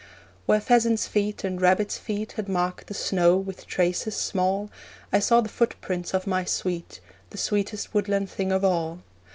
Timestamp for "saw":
5.19-5.41